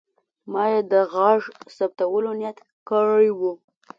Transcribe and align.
ما 0.51 0.63
یې 0.71 0.79
د 0.91 0.93
غږ 1.13 1.41
ثبتولو 1.75 2.31
نیت 2.39 2.57
کړی 2.89 3.29
و. 3.37 3.41